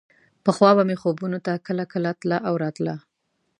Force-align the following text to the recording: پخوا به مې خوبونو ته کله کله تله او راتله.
پخوا 0.43 0.69
به 0.77 0.83
مې 0.89 0.95
خوبونو 1.01 1.37
ته 1.45 1.53
کله 1.67 1.83
کله 1.91 2.11
تله 2.19 2.37
او 2.47 2.53
راتله. 2.63 2.95